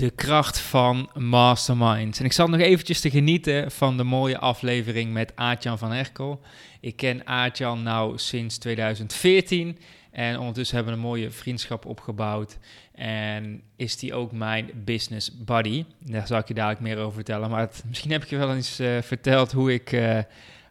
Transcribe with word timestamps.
De 0.00 0.10
kracht 0.10 0.58
van 0.60 1.10
masterminds. 1.14 2.18
En 2.18 2.24
ik 2.24 2.32
zat 2.32 2.48
nog 2.48 2.60
eventjes 2.60 3.00
te 3.00 3.10
genieten 3.10 3.70
van 3.70 3.96
de 3.96 4.04
mooie 4.04 4.38
aflevering 4.38 5.12
met 5.12 5.32
Aartjan 5.34 5.78
van 5.78 5.92
Herkel. 5.92 6.40
Ik 6.80 6.96
ken 6.96 7.26
Aartjan 7.26 7.82
nou 7.82 8.18
sinds 8.18 8.58
2014 8.58 9.78
en 10.10 10.38
ondertussen 10.38 10.76
hebben 10.76 10.94
we 10.94 11.00
een 11.00 11.06
mooie 11.06 11.30
vriendschap 11.30 11.86
opgebouwd. 11.86 12.58
En 12.94 13.62
is 13.76 13.96
die 13.96 14.14
ook 14.14 14.32
mijn 14.32 14.70
business 14.74 15.30
buddy. 15.44 15.84
Daar 15.98 16.26
zal 16.26 16.38
ik 16.38 16.48
je 16.48 16.54
dadelijk 16.54 16.80
meer 16.80 16.98
over 16.98 17.14
vertellen. 17.14 17.50
Maar 17.50 17.70
misschien 17.88 18.10
heb 18.10 18.22
ik 18.22 18.30
je 18.30 18.36
wel 18.36 18.54
eens 18.54 18.80
uh, 18.80 19.02
verteld 19.02 19.52
hoe 19.52 19.72
ik 19.72 19.92
uh, 19.92 20.18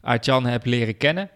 Aartjan 0.02 0.46
heb 0.46 0.66
leren 0.66 0.98
kennen. 0.98 1.30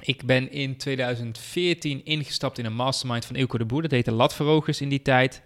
Ik 0.00 0.24
ben 0.24 0.52
in 0.52 0.76
2014 0.76 2.04
ingestapt 2.04 2.58
in 2.58 2.64
een 2.64 2.74
mastermind 2.74 3.24
van 3.24 3.36
Ilko 3.36 3.58
de 3.58 3.64
Boer. 3.64 3.82
Dat 3.82 3.90
heette 3.90 4.12
Latverogers 4.12 4.80
in 4.80 4.88
die 4.88 5.02
tijd. 5.02 5.42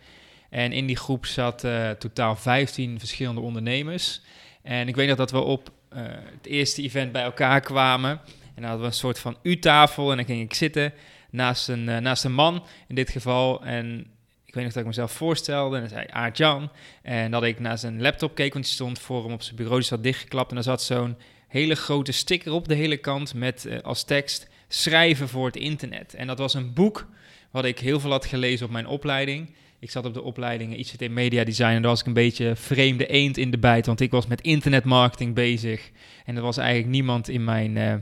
En 0.55 0.73
in 0.73 0.87
die 0.87 0.97
groep 0.97 1.27
zat 1.27 1.65
uh, 1.65 1.91
totaal 1.91 2.37
15 2.37 2.99
verschillende 2.99 3.41
ondernemers. 3.41 4.21
En 4.63 4.89
ik 4.89 4.97
weet 4.97 5.09
nog 5.09 5.17
dat 5.17 5.31
we 5.31 5.41
op 5.41 5.71
uh, 5.93 6.03
het 6.07 6.47
eerste 6.47 6.83
event 6.83 7.13
bij 7.13 7.23
elkaar 7.23 7.61
kwamen. 7.61 8.11
En 8.11 8.53
dan 8.55 8.65
hadden 8.65 8.81
we 8.81 8.87
een 8.87 8.93
soort 8.93 9.19
van 9.19 9.37
U-tafel. 9.43 10.11
En 10.11 10.17
dan 10.17 10.27
ging 10.27 10.43
ik 10.43 10.55
zitten 10.55 10.93
naast 11.31 11.69
een, 11.69 11.89
uh, 11.89 11.99
naast 11.99 12.25
een 12.25 12.33
man 12.33 12.65
in 12.89 12.95
dit 12.95 13.11
geval. 13.11 13.65
En 13.65 14.07
ik 14.45 14.55
weet 14.55 14.65
nog 14.65 14.73
dat 14.73 14.83
ik 14.83 14.89
mezelf 14.89 15.13
voorstelde. 15.13 15.75
En 15.75 15.81
dan 15.81 15.91
zei 15.91 16.07
Aart-Jan. 16.11 16.71
En 17.03 17.31
dat 17.31 17.43
ik 17.43 17.61
naar 17.61 17.79
zijn 17.79 18.03
laptop 18.03 18.35
keek, 18.35 18.53
want 18.53 18.65
die 18.65 18.75
stond 18.75 18.99
voor 18.99 19.23
hem 19.25 19.33
op 19.33 19.43
zijn 19.43 19.57
bureau. 19.57 19.79
Die 19.79 19.89
zat 19.89 20.03
dichtgeklapt. 20.03 20.49
En 20.49 20.55
daar 20.55 20.65
zat 20.65 20.83
zo'n 20.83 21.17
hele 21.49 21.75
grote 21.75 22.13
sticker 22.13 22.53
op 22.53 22.69
de 22.69 22.75
hele 22.75 22.97
kant 22.97 23.35
met 23.35 23.69
als 23.83 24.05
tekst 24.05 24.49
schrijven 24.69 25.29
voor 25.29 25.47
het 25.47 25.57
internet. 25.57 26.15
En 26.15 26.27
dat 26.27 26.39
was 26.39 26.55
een 26.55 26.73
boek 26.73 27.07
wat 27.51 27.65
ik 27.65 27.79
heel 27.79 28.01
veel 28.01 28.11
had 28.11 28.27
gelezen 28.27 28.67
op 28.67 28.73
mijn 28.73 28.87
opleiding. 28.87 29.55
Ik 29.85 29.91
zat 29.91 30.07
op 30.07 30.15
de 30.15 30.23
opleiding 30.23 30.77
ICT 30.77 31.11
Media 31.11 31.45
Design 31.45 31.69
en 31.69 31.83
daar 31.83 31.91
was 31.91 32.01
ik 32.01 32.07
een 32.07 32.13
beetje 32.13 32.57
vreemde 32.57 33.07
eend 33.07 33.37
in 33.37 33.51
de 33.51 33.59
bijt, 33.59 33.87
want 33.87 34.01
ik 34.01 34.11
was 34.11 34.27
met 34.27 34.41
internetmarketing 34.41 35.35
bezig 35.35 35.91
en 36.25 36.37
er 36.37 36.43
was 36.43 36.57
eigenlijk 36.57 36.89
niemand 36.89 37.29
in 37.29 37.45
mijn 37.45 37.77
uh, 37.77 37.95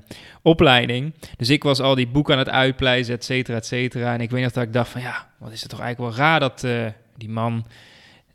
opleiding. 0.43 1.15
Dus 1.37 1.49
ik 1.49 1.63
was 1.63 1.81
al 1.81 1.95
die 1.95 2.09
boeken 2.09 2.33
aan 2.33 2.39
het 2.39 2.49
uitpleizen, 2.49 3.15
et 3.15 3.25
cetera, 3.25 3.57
et 3.57 3.67
cetera. 3.67 4.13
En 4.15 4.21
ik 4.21 4.31
weet 4.31 4.43
nog 4.43 4.53
dat 4.53 4.63
ik 4.63 4.73
dacht 4.73 4.91
van 4.91 5.01
ja, 5.01 5.31
wat 5.39 5.53
is 5.53 5.61
het 5.61 5.71
toch 5.71 5.81
eigenlijk 5.81 6.17
wel 6.17 6.27
raar 6.27 6.41
dat 6.41 6.63
uh, 6.65 6.87
die 7.17 7.29
man 7.29 7.67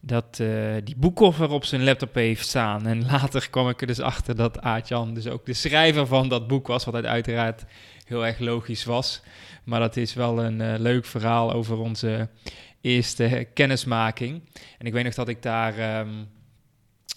dat 0.08 0.40
uh, 0.42 0.76
die 0.84 0.96
boekkoffer 0.98 1.50
op 1.50 1.66
zijn 1.66 1.84
laptop 1.84 2.14
heeft 2.14 2.48
staan. 2.48 2.86
En 2.86 3.06
later 3.06 3.50
kwam 3.50 3.70
ik 3.70 3.82
er 3.82 3.88
dus 3.88 4.00
achter 4.00 4.36
dat 4.36 4.62
Aartjan 4.62 5.14
dus 5.14 5.28
ook 5.28 5.46
de 5.46 5.54
schrijver 5.54 6.08
van 6.08 6.30
dat 6.30 6.48
boek 6.48 6.68
was, 6.68 6.86
wat 6.86 7.06
uiteraard 7.06 7.66
heel 8.06 8.26
erg 8.26 8.40
logisch 8.40 8.86
was. 8.86 9.22
Maar 9.64 9.80
dat 9.80 9.98
is 9.98 10.14
wel 10.14 10.44
een 10.44 10.82
leuk 10.82 11.06
verhaal 11.06 11.54
over 11.54 11.78
onze 11.78 12.30
eerste 12.82 13.48
kennismaking. 13.54 14.42
En 14.78 14.86
ik 14.86 14.94
weet 14.94 15.04
nog 15.04 15.14
dat 15.14 15.28
ik 15.28 15.42
daar 15.42 16.00
um, 16.00 16.28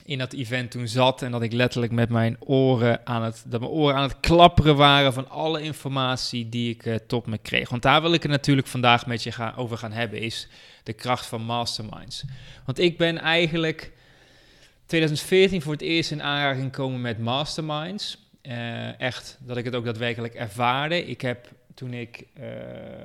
in 0.04 0.18
dat 0.18 0.32
event 0.32 0.70
toen 0.70 0.88
zat 0.88 1.22
en 1.22 1.30
dat 1.30 1.42
ik 1.42 1.52
letterlijk 1.52 1.92
met 1.92 2.08
mijn 2.08 2.36
oren 2.40 3.06
aan 3.06 3.22
het, 3.22 3.44
dat 3.46 3.60
mijn 3.60 3.72
oren 3.72 3.96
aan 3.96 4.02
het 4.02 4.20
klapperen 4.20 4.76
waren 4.76 5.12
van 5.12 5.30
alle 5.30 5.62
informatie 5.62 6.48
die 6.48 6.74
ik 6.74 6.86
uh, 6.86 6.94
tot 6.94 7.26
me 7.26 7.38
kreeg. 7.38 7.68
Want 7.68 7.82
daar 7.82 8.02
wil 8.02 8.12
ik 8.12 8.22
het 8.22 8.30
natuurlijk 8.30 8.66
vandaag 8.66 9.06
met 9.06 9.22
je 9.22 9.32
gaan, 9.32 9.56
over 9.56 9.78
gaan 9.78 9.92
hebben, 9.92 10.20
is 10.20 10.48
de 10.82 10.92
kracht 10.92 11.26
van 11.26 11.42
masterminds. 11.42 12.24
Want 12.64 12.78
ik 12.78 12.98
ben 12.98 13.18
eigenlijk 13.18 13.92
2014 14.86 15.62
voor 15.62 15.72
het 15.72 15.82
eerst 15.82 16.10
in 16.10 16.22
aanraking 16.22 16.64
gekomen 16.64 17.00
met 17.00 17.18
masterminds. 17.18 18.28
Uh, 18.42 19.00
echt 19.00 19.38
dat 19.40 19.56
ik 19.56 19.64
het 19.64 19.74
ook 19.74 19.84
daadwerkelijk 19.84 20.34
ervaarde. 20.34 21.06
Ik 21.06 21.20
heb 21.20 21.48
toen 21.74 21.92
ik 21.92 22.26
uh, 22.38 22.46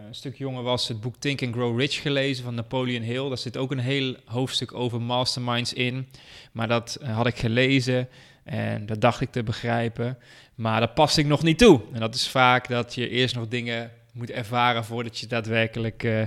een 0.08 0.16
stuk 0.16 0.38
jonger 0.38 0.64
was, 0.64 0.88
het 0.88 1.02
boek 1.02 1.16
Think 1.16 1.44
and 1.44 1.54
Grow 1.54 1.80
Rich 1.80 2.02
gelezen 2.02 2.44
van 2.44 2.56
Napoleon 2.56 3.02
Hill. 3.02 3.28
Daar 3.28 3.38
zit 3.38 3.58
ook 3.58 3.72
een 3.72 3.80
heel 3.80 4.16
hoofdstuk 4.26 4.74
over 4.74 5.02
masterminds 5.02 5.74
in. 5.74 6.08
Maar 6.52 6.68
dat 6.68 6.98
had 7.04 7.28
ik 7.28 7.38
gelezen 7.38 8.10
en 8.44 8.86
dat 8.86 9.02
dacht 9.02 9.22
ik 9.22 9.32
te 9.32 9.44
begrijpen. 9.44 10.18
Maar 10.56 10.80
dat 10.80 10.94
paste 10.94 11.22
ik 11.22 11.28
nog 11.28 11.44
niet 11.44 11.58
toe. 11.58 11.82
En 11.94 12.00
dat 12.00 12.16
is 12.16 12.28
vaak 12.28 12.68
dat 12.68 12.96
je 12.96 13.10
eerst 13.10 13.36
nog 13.36 13.48
dingen 13.48 13.92
moet 14.14 14.32
ervaren 14.32 14.86
voordat 14.86 15.20
je 15.20 15.28
daadwerkelijk 15.28 16.04
uh, 16.04 16.22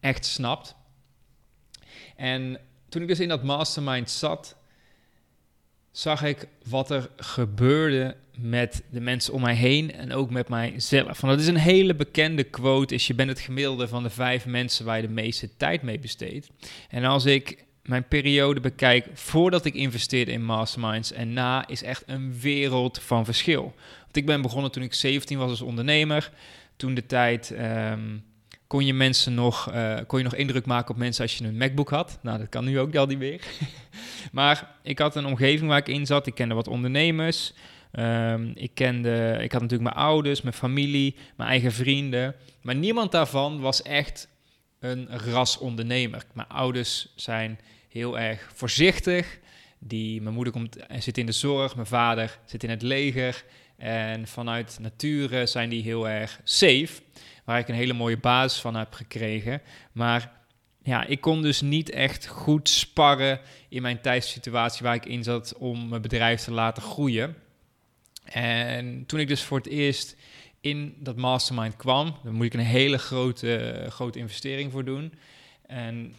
echt 0.00 0.24
snapt. 0.24 0.74
En 2.16 2.60
toen 2.88 3.02
ik 3.02 3.08
dus 3.08 3.20
in 3.20 3.28
dat 3.28 3.42
mastermind 3.42 4.10
zat, 4.10 4.56
zag 5.90 6.22
ik 6.22 6.48
wat 6.68 6.90
er 6.90 7.10
gebeurde 7.16 8.16
met 8.36 8.82
de 8.90 9.00
mensen 9.00 9.32
om 9.32 9.40
mij 9.40 9.54
heen 9.54 9.92
en 9.92 10.12
ook 10.12 10.30
met 10.30 10.48
mijzelf. 10.48 11.20
Want 11.20 11.32
dat 11.32 11.42
is 11.42 11.46
een 11.46 11.56
hele 11.56 11.94
bekende 11.94 12.44
quote, 12.44 12.94
is 12.94 13.06
je 13.06 13.14
bent 13.14 13.28
het 13.28 13.40
gemiddelde 13.40 13.88
van 13.88 14.02
de 14.02 14.10
vijf 14.10 14.46
mensen 14.46 14.84
waar 14.84 14.96
je 14.96 15.06
de 15.06 15.12
meeste 15.12 15.56
tijd 15.56 15.82
mee 15.82 15.98
besteedt. 15.98 16.50
En 16.88 17.04
als 17.04 17.24
ik 17.24 17.64
mijn 17.82 18.08
periode 18.08 18.60
bekijk 18.60 19.06
voordat 19.12 19.64
ik 19.64 19.74
investeerde 19.74 20.32
in 20.32 20.44
masterminds 20.44 21.12
en 21.12 21.32
na, 21.32 21.68
is 21.68 21.82
echt 21.82 22.02
een 22.06 22.40
wereld 22.40 23.00
van 23.00 23.24
verschil. 23.24 23.74
Want 24.02 24.16
ik 24.16 24.26
ben 24.26 24.42
begonnen 24.42 24.70
toen 24.70 24.82
ik 24.82 24.94
17 24.94 25.38
was 25.38 25.50
als 25.50 25.60
ondernemer. 25.60 26.30
Toen 26.76 26.94
de 26.94 27.06
tijd 27.06 27.50
um, 27.50 28.24
kon 28.68 28.86
je 28.86 28.94
mensen 28.94 29.34
nog, 29.34 29.72
uh, 29.72 29.98
kon 30.06 30.18
je 30.18 30.24
nog 30.24 30.34
indruk 30.34 30.66
maken 30.66 30.90
op 30.90 30.96
mensen 30.96 31.22
als 31.22 31.36
je 31.36 31.44
een 31.44 31.56
MacBook 31.56 31.90
had. 31.90 32.18
Nou, 32.22 32.38
dat 32.38 32.48
kan 32.48 32.64
nu 32.64 32.78
ook 32.78 32.96
al 32.96 33.06
niet 33.06 33.18
meer. 33.18 33.40
maar 34.32 34.74
ik 34.82 34.98
had 34.98 35.16
een 35.16 35.26
omgeving 35.26 35.68
waar 35.68 35.78
ik 35.78 35.88
in 35.88 36.06
zat. 36.06 36.26
Ik 36.26 36.34
kende 36.34 36.54
wat 36.54 36.68
ondernemers. 36.68 37.52
Um, 37.92 38.52
ik, 38.54 38.70
kende, 38.74 39.38
ik 39.40 39.52
had 39.52 39.62
natuurlijk 39.62 39.94
mijn 39.94 40.06
ouders, 40.06 40.42
mijn 40.42 40.54
familie, 40.54 41.16
mijn 41.36 41.48
eigen 41.48 41.72
vrienden. 41.72 42.34
Maar 42.62 42.74
niemand 42.74 43.12
daarvan 43.12 43.60
was 43.60 43.82
echt 43.82 44.28
een 44.80 45.08
ras 45.10 45.58
ondernemer. 45.58 46.24
Mijn 46.32 46.48
ouders 46.48 47.12
zijn 47.16 47.58
heel 47.88 48.18
erg 48.18 48.50
voorzichtig. 48.54 49.38
Die, 49.78 50.22
mijn 50.22 50.34
moeder 50.34 50.52
komt, 50.52 50.76
zit 50.98 51.18
in 51.18 51.26
de 51.26 51.32
zorg, 51.32 51.74
mijn 51.74 51.86
vader 51.86 52.38
zit 52.44 52.62
in 52.62 52.70
het 52.70 52.82
leger. 52.82 53.44
En 53.76 54.26
vanuit 54.26 54.78
nature 54.80 55.46
zijn 55.46 55.68
die 55.68 55.82
heel 55.82 56.08
erg 56.08 56.40
safe. 56.44 56.88
Waar 57.48 57.58
ik 57.58 57.68
een 57.68 57.74
hele 57.74 57.92
mooie 57.92 58.18
basis 58.18 58.60
van 58.60 58.74
heb 58.74 58.92
gekregen. 58.92 59.62
Maar 59.92 60.32
ja, 60.82 61.04
ik 61.04 61.20
kon 61.20 61.42
dus 61.42 61.60
niet 61.60 61.90
echt 61.90 62.26
goed 62.26 62.68
sparren 62.68 63.40
in 63.68 63.82
mijn 63.82 64.00
thuissituatie 64.00 64.82
waar 64.82 64.94
ik 64.94 65.06
in 65.06 65.22
zat 65.22 65.54
om 65.56 65.88
mijn 65.88 66.02
bedrijf 66.02 66.42
te 66.42 66.52
laten 66.52 66.82
groeien. 66.82 67.36
En 68.24 69.06
toen 69.06 69.20
ik 69.20 69.28
dus 69.28 69.42
voor 69.42 69.58
het 69.58 69.66
eerst 69.66 70.16
in 70.60 70.94
dat 70.98 71.16
mastermind 71.16 71.76
kwam, 71.76 72.16
dan 72.24 72.34
moet 72.34 72.46
ik 72.46 72.54
een 72.54 72.60
hele 72.60 72.98
grote, 72.98 73.86
grote 73.88 74.18
investering 74.18 74.72
voor 74.72 74.84
doen. 74.84 75.12
En 75.66 76.14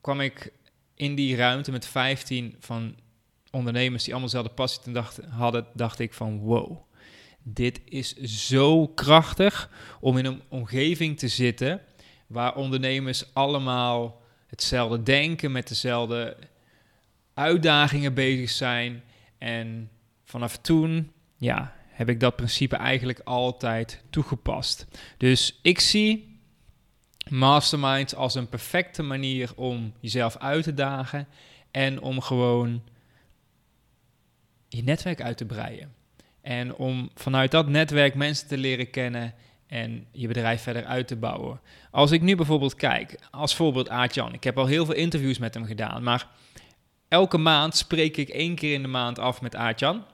kwam 0.00 0.20
ik 0.20 0.52
in 0.94 1.14
die 1.14 1.36
ruimte 1.36 1.70
met 1.70 1.86
15 1.86 2.56
van 2.58 2.96
ondernemers 3.50 4.04
die 4.04 4.12
allemaal 4.12 4.30
dezelfde 4.30 4.54
passie 4.54 5.22
hadden, 5.28 5.66
dacht 5.74 5.98
ik 5.98 6.12
van 6.12 6.38
wow, 6.38 6.76
dit 7.42 7.80
is 7.84 8.16
zo 8.16 8.86
krachtig 8.88 9.70
om 10.00 10.18
in 10.18 10.24
een 10.24 10.42
omgeving 10.48 11.18
te 11.18 11.28
zitten 11.28 11.80
waar 12.26 12.54
ondernemers 12.54 13.34
allemaal 13.34 14.22
hetzelfde 14.46 15.02
denken, 15.02 15.52
met 15.52 15.68
dezelfde 15.68 16.36
uitdagingen 17.34 18.14
bezig 18.14 18.50
zijn. 18.50 19.02
En 19.38 19.90
vanaf 20.24 20.56
toen 20.56 21.12
ja, 21.36 21.76
heb 21.88 22.08
ik 22.08 22.20
dat 22.20 22.36
principe 22.36 22.76
eigenlijk 22.76 23.20
altijd 23.24 24.02
toegepast. 24.10 24.86
Dus 25.16 25.58
ik 25.62 25.80
zie 25.80 26.40
masterminds 27.28 28.14
als 28.14 28.34
een 28.34 28.48
perfecte 28.48 29.02
manier 29.02 29.52
om 29.56 29.92
jezelf 30.00 30.36
uit 30.36 30.64
te 30.64 30.74
dagen 30.74 31.28
en 31.70 32.00
om 32.00 32.20
gewoon 32.20 32.82
je 34.68 34.82
netwerk 34.82 35.20
uit 35.20 35.36
te 35.36 35.44
breiden. 35.46 35.94
En 36.42 36.74
om 36.74 37.10
vanuit 37.14 37.50
dat 37.50 37.68
netwerk 37.68 38.14
mensen 38.14 38.48
te 38.48 38.56
leren 38.56 38.90
kennen 38.90 39.34
en 39.66 40.06
je 40.10 40.28
bedrijf 40.28 40.62
verder 40.62 40.84
uit 40.84 41.08
te 41.08 41.16
bouwen. 41.16 41.60
Als 41.90 42.10
ik 42.10 42.20
nu 42.20 42.36
bijvoorbeeld 42.36 42.74
kijk, 42.74 43.18
als 43.30 43.54
voorbeeld 43.54 43.88
Aart-Jan. 43.88 44.32
Ik 44.32 44.44
heb 44.44 44.58
al 44.58 44.66
heel 44.66 44.84
veel 44.84 44.94
interviews 44.94 45.38
met 45.38 45.54
hem 45.54 45.64
gedaan, 45.64 46.02
maar 46.02 46.26
elke 47.08 47.38
maand 47.38 47.76
spreek 47.76 48.16
ik 48.16 48.28
één 48.28 48.54
keer 48.54 48.74
in 48.74 48.82
de 48.82 48.88
maand 48.88 49.18
af 49.18 49.40
met 49.40 49.56
Aart-Jan. 49.56 50.04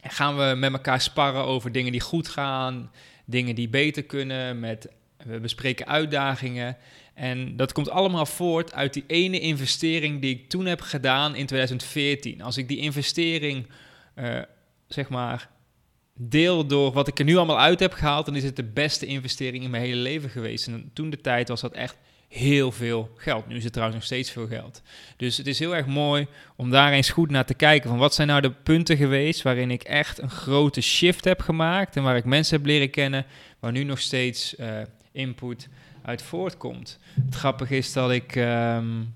En 0.00 0.10
gaan 0.10 0.36
we 0.36 0.54
met 0.56 0.72
elkaar 0.72 1.00
sparren 1.00 1.44
over 1.44 1.72
dingen 1.72 1.92
die 1.92 2.00
goed 2.00 2.28
gaan, 2.28 2.90
dingen 3.24 3.54
die 3.54 3.68
beter 3.68 4.02
kunnen, 4.02 4.60
met 4.60 4.88
we 5.24 5.40
bespreken 5.40 5.86
uitdagingen. 5.86 6.76
En 7.14 7.56
dat 7.56 7.72
komt 7.72 7.90
allemaal 7.90 8.26
voort 8.26 8.72
uit 8.72 8.92
die 8.92 9.04
ene 9.06 9.40
investering 9.40 10.20
die 10.20 10.34
ik 10.34 10.48
toen 10.48 10.66
heb 10.66 10.80
gedaan 10.80 11.34
in 11.34 11.46
2014. 11.46 12.42
Als 12.42 12.56
ik 12.56 12.68
die 12.68 12.78
investering, 12.78 13.66
uh, 14.16 14.38
zeg 14.94 15.08
maar, 15.08 15.50
deel 16.14 16.66
door 16.66 16.92
wat 16.92 17.08
ik 17.08 17.18
er 17.18 17.24
nu 17.24 17.36
allemaal 17.36 17.60
uit 17.60 17.80
heb 17.80 17.92
gehaald, 17.92 18.26
dan 18.26 18.36
is 18.36 18.44
het 18.44 18.56
de 18.56 18.64
beste 18.64 19.06
investering 19.06 19.64
in 19.64 19.70
mijn 19.70 19.82
hele 19.82 20.00
leven 20.00 20.30
geweest. 20.30 20.66
En 20.66 20.90
toen 20.92 21.10
de 21.10 21.20
tijd 21.20 21.48
was 21.48 21.60
dat 21.60 21.72
echt 21.72 21.96
heel 22.28 22.72
veel 22.72 23.10
geld. 23.16 23.46
Nu 23.46 23.56
is 23.56 23.64
het 23.64 23.72
trouwens 23.72 23.98
nog 23.98 24.06
steeds 24.06 24.30
veel 24.30 24.46
geld. 24.46 24.82
Dus 25.16 25.36
het 25.36 25.46
is 25.46 25.58
heel 25.58 25.76
erg 25.76 25.86
mooi 25.86 26.26
om 26.56 26.70
daar 26.70 26.92
eens 26.92 27.10
goed 27.10 27.30
naar 27.30 27.44
te 27.44 27.54
kijken. 27.54 27.88
Van 27.88 27.98
wat 27.98 28.14
zijn 28.14 28.28
nou 28.28 28.40
de 28.40 28.50
punten 28.50 28.96
geweest 28.96 29.42
waarin 29.42 29.70
ik 29.70 29.82
echt 29.82 30.18
een 30.18 30.30
grote 30.30 30.80
shift 30.80 31.24
heb 31.24 31.40
gemaakt. 31.40 31.96
En 31.96 32.02
waar 32.02 32.16
ik 32.16 32.24
mensen 32.24 32.56
heb 32.56 32.66
leren 32.66 32.90
kennen. 32.90 33.26
Waar 33.58 33.72
nu 33.72 33.84
nog 33.84 34.00
steeds 34.00 34.54
uh, 34.58 34.80
input 35.12 35.68
uit 36.02 36.22
voortkomt. 36.22 36.98
Het 37.24 37.34
grappige 37.34 37.76
is 37.76 37.92
dat 37.92 38.10
ik 38.10 38.36
um, 38.36 39.14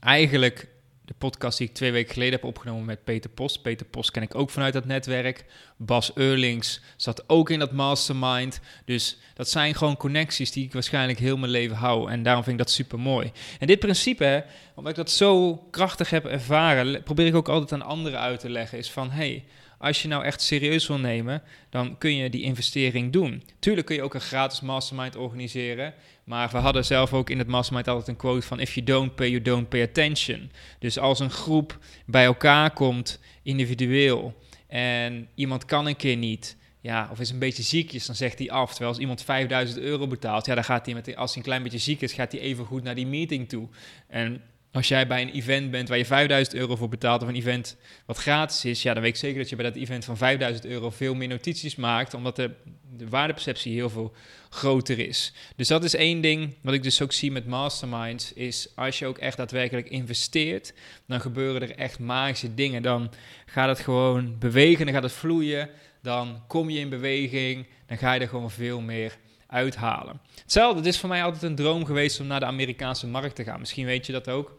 eigenlijk 0.00 0.68
de 1.08 1.14
podcast 1.18 1.58
die 1.58 1.68
ik 1.68 1.74
twee 1.74 1.92
weken 1.92 2.12
geleden 2.12 2.34
heb 2.34 2.44
opgenomen 2.44 2.84
met 2.84 3.04
Peter 3.04 3.30
Post. 3.30 3.62
Peter 3.62 3.86
Post 3.86 4.10
ken 4.10 4.22
ik 4.22 4.34
ook 4.34 4.50
vanuit 4.50 4.72
dat 4.72 4.84
netwerk. 4.84 5.44
Bas 5.76 6.10
Eurlings 6.14 6.80
zat 6.96 7.28
ook 7.28 7.50
in 7.50 7.58
dat 7.58 7.72
mastermind. 7.72 8.60
Dus 8.84 9.18
dat 9.34 9.48
zijn 9.48 9.74
gewoon 9.74 9.96
connecties 9.96 10.52
die 10.52 10.64
ik 10.64 10.72
waarschijnlijk 10.72 11.18
heel 11.18 11.36
mijn 11.36 11.50
leven 11.50 11.76
hou. 11.76 12.10
En 12.10 12.22
daarom 12.22 12.44
vind 12.44 12.58
ik 12.58 12.64
dat 12.64 12.74
super 12.74 12.98
mooi. 12.98 13.32
En 13.58 13.66
dit 13.66 13.78
principe, 13.78 14.44
omdat 14.74 14.90
ik 14.90 14.98
dat 14.98 15.10
zo 15.10 15.56
krachtig 15.70 16.10
heb 16.10 16.24
ervaren, 16.24 17.02
probeer 17.02 17.26
ik 17.26 17.34
ook 17.34 17.48
altijd 17.48 17.72
aan 17.72 17.88
anderen 17.88 18.20
uit 18.20 18.40
te 18.40 18.50
leggen. 18.50 18.78
Is 18.78 18.90
van, 18.90 19.10
hey, 19.10 19.44
als 19.78 20.02
je 20.02 20.08
nou 20.08 20.24
echt 20.24 20.40
serieus 20.40 20.86
wil 20.86 20.98
nemen, 20.98 21.42
dan 21.70 21.98
kun 21.98 22.16
je 22.16 22.30
die 22.30 22.42
investering 22.42 23.12
doen. 23.12 23.42
Tuurlijk 23.58 23.86
kun 23.86 23.96
je 23.96 24.02
ook 24.02 24.14
een 24.14 24.20
gratis 24.20 24.60
mastermind 24.60 25.16
organiseren. 25.16 25.94
Maar 26.28 26.48
we 26.50 26.56
hadden 26.56 26.84
zelf 26.84 27.12
ook 27.12 27.30
in 27.30 27.38
het 27.38 27.46
mastermind 27.46 27.88
altijd 27.88 28.08
een 28.08 28.16
quote 28.16 28.46
van: 28.46 28.60
If 28.60 28.74
you 28.74 28.86
don't 28.86 29.14
pay, 29.14 29.28
you 29.28 29.42
don't 29.42 29.68
pay 29.68 29.82
attention. 29.82 30.50
Dus 30.78 30.98
als 30.98 31.20
een 31.20 31.30
groep 31.30 31.78
bij 32.06 32.24
elkaar 32.24 32.70
komt, 32.70 33.20
individueel, 33.42 34.34
en 34.66 35.28
iemand 35.34 35.64
kan 35.64 35.86
een 35.86 35.96
keer 35.96 36.16
niet, 36.16 36.56
ja, 36.80 37.08
of 37.12 37.20
is 37.20 37.30
een 37.30 37.38
beetje 37.38 37.62
ziekjes, 37.62 38.06
dan 38.06 38.14
zegt 38.14 38.38
hij 38.38 38.50
af. 38.50 38.68
Terwijl 38.68 38.90
als 38.90 38.98
iemand 39.00 39.22
5000 39.22 39.78
euro 39.80 40.06
betaalt, 40.06 40.46
ja, 40.46 40.54
dan 40.54 40.64
gaat 40.64 40.86
hij 40.86 40.94
met, 40.94 41.16
als 41.16 41.30
hij 41.30 41.38
een 41.38 41.48
klein 41.48 41.62
beetje 41.62 41.78
ziek 41.78 42.00
is, 42.00 42.12
gaat 42.12 42.32
hij 42.32 42.40
even 42.40 42.64
goed 42.64 42.82
naar 42.82 42.94
die 42.94 43.06
meeting 43.06 43.48
toe. 43.48 43.68
En 44.06 44.42
als 44.72 44.88
jij 44.88 45.06
bij 45.06 45.22
een 45.22 45.32
event 45.32 45.70
bent 45.70 45.88
waar 45.88 45.98
je 45.98 46.04
5000 46.04 46.56
euro 46.56 46.76
voor 46.76 46.88
betaalt, 46.88 47.22
of 47.22 47.28
een 47.28 47.34
event 47.34 47.76
wat 48.06 48.16
gratis 48.18 48.64
is, 48.64 48.82
ja, 48.82 48.92
dan 48.92 49.02
weet 49.02 49.12
ik 49.12 49.18
zeker 49.18 49.38
dat 49.38 49.48
je 49.48 49.56
bij 49.56 49.64
dat 49.64 49.76
event 49.76 50.04
van 50.04 50.16
5000 50.16 50.66
euro 50.66 50.90
veel 50.90 51.14
meer 51.14 51.28
notities 51.28 51.76
maakt, 51.76 52.14
omdat 52.14 52.36
de, 52.36 52.50
de 52.96 53.08
waardeperceptie 53.08 53.72
heel 53.72 53.90
veel 53.90 54.14
groter 54.50 54.98
is. 54.98 55.32
Dus 55.56 55.68
dat 55.68 55.84
is 55.84 55.94
één 55.94 56.20
ding 56.20 56.54
wat 56.62 56.74
ik 56.74 56.82
dus 56.82 57.02
ook 57.02 57.12
zie 57.12 57.32
met 57.32 57.46
masterminds, 57.46 58.32
is 58.32 58.68
als 58.74 58.98
je 58.98 59.06
ook 59.06 59.18
echt 59.18 59.36
daadwerkelijk 59.36 59.88
investeert, 59.88 60.72
dan 61.06 61.20
gebeuren 61.20 61.62
er 61.62 61.76
echt 61.76 61.98
magische 61.98 62.54
dingen. 62.54 62.82
Dan 62.82 63.10
gaat 63.46 63.68
het 63.68 63.80
gewoon 63.80 64.38
bewegen, 64.38 64.84
dan 64.84 64.94
gaat 64.94 65.02
het 65.02 65.12
vloeien, 65.12 65.70
dan 66.02 66.42
kom 66.46 66.70
je 66.70 66.78
in 66.78 66.88
beweging, 66.88 67.66
dan 67.86 67.98
ga 67.98 68.12
je 68.12 68.20
er 68.20 68.28
gewoon 68.28 68.50
veel 68.50 68.80
meer 68.80 69.18
uithalen. 69.48 70.20
Hetzelfde, 70.42 70.78
het 70.78 70.86
is 70.86 70.98
voor 70.98 71.08
mij 71.08 71.22
altijd 71.22 71.42
een 71.42 71.54
droom 71.54 71.84
geweest 71.84 72.20
om 72.20 72.26
naar 72.26 72.40
de 72.40 72.46
Amerikaanse 72.46 73.06
markt 73.06 73.34
te 73.34 73.44
gaan. 73.44 73.58
Misschien 73.58 73.86
weet 73.86 74.06
je 74.06 74.12
dat 74.12 74.28
ook. 74.28 74.58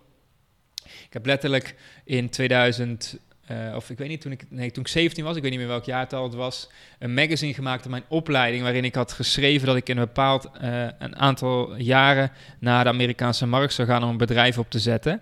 Ik 0.83 1.13
heb 1.13 1.25
letterlijk 1.25 1.75
in 2.03 2.29
2000, 2.29 3.17
uh, 3.51 3.75
of 3.75 3.89
ik 3.89 3.97
weet 3.97 4.07
niet, 4.07 4.21
toen 4.21 4.31
ik, 4.31 4.45
nee, 4.49 4.71
toen 4.71 4.83
ik 4.83 4.89
17 4.89 5.23
was, 5.23 5.35
ik 5.35 5.41
weet 5.41 5.51
niet 5.51 5.59
meer 5.59 5.69
welk 5.69 5.85
jaartal 5.85 6.23
het 6.23 6.33
was, 6.33 6.69
een 6.99 7.13
magazine 7.13 7.53
gemaakt 7.53 7.85
op 7.85 7.91
mijn 7.91 8.03
opleiding, 8.07 8.63
waarin 8.63 8.83
ik 8.83 8.95
had 8.95 9.11
geschreven 9.11 9.67
dat 9.67 9.75
ik 9.75 9.89
in 9.89 9.97
een 9.97 10.05
bepaald 10.05 10.49
uh, 10.61 10.87
een 10.99 11.15
aantal 11.15 11.75
jaren 11.75 12.31
naar 12.59 12.83
de 12.83 12.89
Amerikaanse 12.89 13.45
markt 13.45 13.73
zou 13.73 13.87
gaan 13.87 14.03
om 14.03 14.09
een 14.09 14.17
bedrijf 14.17 14.57
op 14.57 14.69
te 14.69 14.79
zetten. 14.79 15.21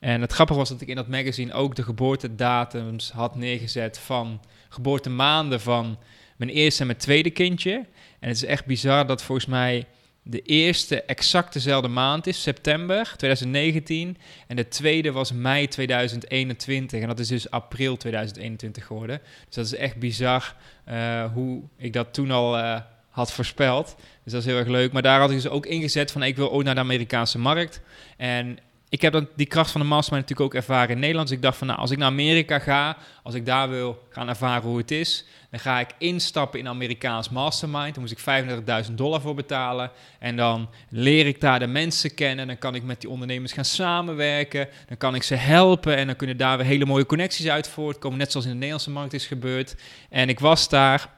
En 0.00 0.20
het 0.20 0.32
grappige 0.32 0.58
was 0.58 0.68
dat 0.68 0.80
ik 0.80 0.88
in 0.88 0.96
dat 0.96 1.08
magazine 1.08 1.52
ook 1.52 1.74
de 1.74 1.82
geboortedatums 1.82 3.10
had 3.10 3.36
neergezet 3.36 3.98
van 3.98 4.40
geboortemaanden 4.68 5.60
van 5.60 5.98
mijn 6.36 6.50
eerste 6.50 6.80
en 6.80 6.86
mijn 6.86 6.98
tweede 6.98 7.30
kindje. 7.30 7.72
En 8.20 8.28
het 8.28 8.36
is 8.36 8.44
echt 8.44 8.66
bizar 8.66 9.06
dat 9.06 9.22
volgens 9.22 9.46
mij 9.46 9.86
de 10.22 10.40
eerste 10.40 11.02
exact 11.02 11.52
dezelfde 11.52 11.88
maand 11.88 12.26
is, 12.26 12.42
september 12.42 13.14
2019. 13.16 14.16
En 14.46 14.56
de 14.56 14.68
tweede 14.68 15.12
was 15.12 15.32
mei 15.32 15.68
2021. 15.68 17.00
En 17.00 17.08
dat 17.08 17.18
is 17.18 17.28
dus 17.28 17.50
april 17.50 17.96
2021 17.96 18.86
geworden. 18.86 19.20
Dus 19.46 19.54
dat 19.54 19.64
is 19.64 19.74
echt 19.74 19.96
bizar 19.96 20.56
uh, 20.88 21.32
hoe 21.32 21.62
ik 21.76 21.92
dat 21.92 22.14
toen 22.14 22.30
al 22.30 22.58
uh, 22.58 22.80
had 23.08 23.32
voorspeld. 23.32 23.96
Dus 24.24 24.32
dat 24.32 24.42
is 24.42 24.48
heel 24.48 24.58
erg 24.58 24.68
leuk. 24.68 24.92
Maar 24.92 25.02
daar 25.02 25.20
had 25.20 25.30
ik 25.30 25.36
dus 25.36 25.48
ook 25.48 25.66
ingezet 25.66 26.12
van 26.12 26.22
ik 26.22 26.36
wil 26.36 26.52
ook 26.52 26.62
naar 26.62 26.74
de 26.74 26.80
Amerikaanse 26.80 27.38
markt. 27.38 27.80
En 28.16 28.58
ik 28.92 29.00
heb 29.00 29.12
dan 29.12 29.28
die 29.36 29.46
kracht 29.46 29.70
van 29.70 29.80
de 29.80 29.86
mastermind 29.86 30.28
natuurlijk 30.28 30.54
ook 30.54 30.62
ervaren 30.62 30.90
in 30.90 30.98
Nederland. 30.98 31.28
Dus 31.28 31.36
ik 31.36 31.42
dacht 31.42 31.56
van, 31.56 31.66
nou, 31.66 31.78
als 31.78 31.90
ik 31.90 31.98
naar 31.98 32.08
Amerika 32.08 32.58
ga, 32.58 32.96
als 33.22 33.34
ik 33.34 33.46
daar 33.46 33.68
wil 33.68 34.06
gaan 34.08 34.28
ervaren 34.28 34.68
hoe 34.68 34.78
het 34.78 34.90
is, 34.90 35.24
dan 35.50 35.60
ga 35.60 35.80
ik 35.80 35.88
instappen 35.98 36.58
in 36.58 36.68
Amerikaans 36.68 37.28
mastermind. 37.28 37.94
Dan 37.94 38.02
moest 38.02 38.12
ik 38.12 38.84
35.000 38.88 38.94
dollar 38.94 39.20
voor 39.20 39.34
betalen. 39.34 39.90
En 40.18 40.36
dan 40.36 40.68
leer 40.88 41.26
ik 41.26 41.40
daar 41.40 41.58
de 41.58 41.66
mensen 41.66 42.14
kennen. 42.14 42.46
Dan 42.46 42.58
kan 42.58 42.74
ik 42.74 42.82
met 42.82 43.00
die 43.00 43.10
ondernemers 43.10 43.52
gaan 43.52 43.64
samenwerken. 43.64 44.68
Dan 44.88 44.96
kan 44.96 45.14
ik 45.14 45.22
ze 45.22 45.34
helpen. 45.34 45.96
En 45.96 46.06
dan 46.06 46.16
kunnen 46.16 46.36
daar 46.36 46.56
weer 46.56 46.66
hele 46.66 46.86
mooie 46.86 47.06
connecties 47.06 47.48
uit 47.48 47.68
voortkomen. 47.68 48.18
Net 48.18 48.30
zoals 48.30 48.46
in 48.46 48.52
de 48.52 48.58
Nederlandse 48.58 48.90
markt 48.90 49.12
is 49.12 49.26
gebeurd. 49.26 49.76
En 50.08 50.28
ik 50.28 50.40
was 50.40 50.68
daar. 50.68 51.08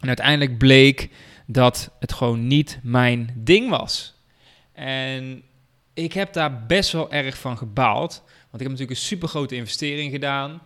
En 0.00 0.08
uiteindelijk 0.08 0.58
bleek 0.58 1.08
dat 1.46 1.90
het 2.00 2.12
gewoon 2.12 2.46
niet 2.46 2.78
mijn 2.82 3.34
ding 3.36 3.70
was. 3.70 4.14
En 4.72 5.42
ik 5.96 6.12
heb 6.12 6.32
daar 6.32 6.66
best 6.66 6.92
wel 6.92 7.12
erg 7.12 7.38
van 7.38 7.58
gebaald. 7.58 8.22
Want 8.24 8.52
ik 8.52 8.60
heb 8.60 8.68
natuurlijk 8.68 8.90
een 8.90 9.06
super 9.06 9.28
grote 9.28 9.54
investering 9.54 10.12
gedaan. 10.12 10.62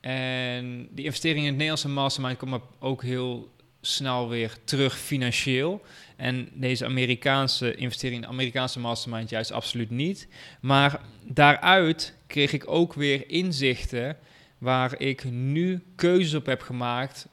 En 0.00 0.88
die 0.90 1.04
investering 1.04 1.40
in 1.40 1.46
het 1.46 1.54
Nederlandse 1.54 1.88
mastermind 1.88 2.38
komt 2.38 2.62
ook 2.78 3.02
heel 3.02 3.52
snel 3.80 4.28
weer 4.28 4.56
terug 4.64 4.98
financieel. 4.98 5.82
En 6.16 6.48
deze 6.52 6.84
Amerikaanse 6.84 7.74
investering 7.74 8.16
in 8.22 8.28
de 8.28 8.34
Amerikaanse 8.34 8.80
mastermind 8.80 9.30
juist 9.30 9.52
absoluut 9.52 9.90
niet. 9.90 10.28
Maar 10.60 11.00
daaruit 11.22 12.14
kreeg 12.26 12.52
ik 12.52 12.70
ook 12.70 12.94
weer 12.94 13.30
inzichten 13.30 14.16
waar 14.58 15.00
ik 15.00 15.24
nu 15.24 15.82
keuzes 15.94 16.34
op 16.34 16.46
heb 16.46 16.62
gemaakt, 16.62 17.28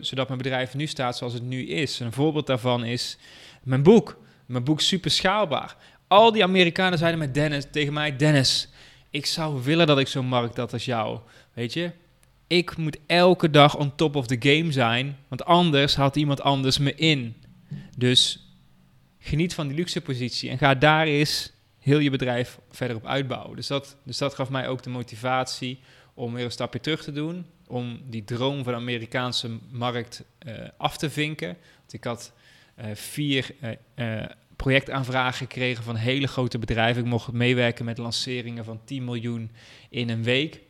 zodat 0.00 0.26
mijn 0.26 0.42
bedrijf 0.42 0.74
nu 0.74 0.86
staat 0.86 1.16
zoals 1.16 1.32
het 1.32 1.42
nu 1.42 1.66
is. 1.66 2.00
Een 2.00 2.12
voorbeeld 2.12 2.46
daarvan 2.46 2.84
is 2.84 3.18
mijn 3.62 3.82
boek. 3.82 4.22
Mijn 4.46 4.64
boek 4.64 4.80
Super 4.80 5.10
Schaalbaar. 5.10 5.76
Al 6.08 6.32
die 6.32 6.42
Amerikanen 6.42 6.98
zeiden 6.98 7.20
met 7.20 7.34
Dennis, 7.34 7.66
tegen 7.70 7.92
mij: 7.92 8.16
Dennis, 8.16 8.68
ik 9.10 9.26
zou 9.26 9.62
willen 9.62 9.86
dat 9.86 9.98
ik 9.98 10.08
zo'n 10.08 10.26
markt 10.26 10.56
had 10.56 10.72
als 10.72 10.84
jou. 10.84 11.18
Weet 11.52 11.72
je, 11.72 11.90
ik 12.46 12.76
moet 12.76 12.98
elke 13.06 13.50
dag 13.50 13.76
on 13.76 13.94
top 13.94 14.16
of 14.16 14.26
the 14.26 14.36
game 14.38 14.72
zijn, 14.72 15.18
want 15.28 15.44
anders 15.44 15.96
haalt 15.96 16.16
iemand 16.16 16.40
anders 16.40 16.78
me 16.78 16.94
in. 16.94 17.36
Dus 17.96 18.48
geniet 19.18 19.54
van 19.54 19.66
die 19.66 19.76
luxe 19.76 20.00
positie 20.00 20.50
en 20.50 20.58
ga 20.58 20.74
daar 20.74 21.06
eens 21.06 21.52
heel 21.78 21.98
je 21.98 22.10
bedrijf 22.10 22.58
verder 22.70 22.96
op 22.96 23.06
uitbouwen. 23.06 23.56
Dus 23.56 23.66
dat, 23.66 23.96
dus 24.04 24.18
dat 24.18 24.34
gaf 24.34 24.50
mij 24.50 24.68
ook 24.68 24.82
de 24.82 24.90
motivatie 24.90 25.80
om 26.14 26.32
weer 26.34 26.44
een 26.44 26.50
stapje 26.50 26.80
terug 26.80 27.02
te 27.02 27.12
doen, 27.12 27.46
om 27.66 28.00
die 28.04 28.24
droom 28.24 28.64
van 28.64 28.72
de 28.72 28.78
Amerikaanse 28.78 29.58
markt 29.70 30.24
uh, 30.46 30.54
af 30.76 30.96
te 30.96 31.10
vinken. 31.10 31.56
Want 31.78 31.92
ik 31.92 32.04
had 32.04 32.32
uh, 32.78 32.84
vier 32.94 33.54
uh, 33.94 34.22
projectaanvragen 34.64 35.34
gekregen 35.34 35.84
van 35.84 35.96
hele 35.96 36.26
grote 36.26 36.58
bedrijven. 36.58 37.02
Ik 37.02 37.08
mocht 37.08 37.32
meewerken 37.32 37.84
met 37.84 37.98
lanceringen 37.98 38.64
van 38.64 38.80
10 38.84 39.04
miljoen 39.04 39.50
in 39.90 40.08
een 40.08 40.22
week. 40.22 40.60